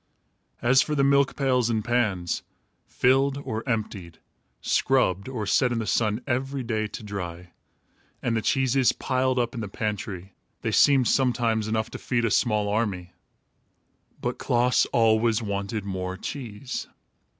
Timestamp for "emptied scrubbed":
3.69-5.29